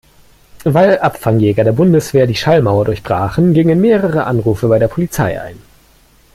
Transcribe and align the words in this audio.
Weil 0.63 0.97
Abfangjäger 0.97 1.63
der 1.63 1.73
Bundeswehr 1.73 2.25
die 2.25 2.33
Schallmauer 2.33 2.85
durchbrachen, 2.85 3.53
gingen 3.53 3.79
mehrere 3.81 4.23
Anrufe 4.25 4.67
bei 4.67 4.79
der 4.79 4.87
Polizei 4.87 5.39
ein. 5.39 5.59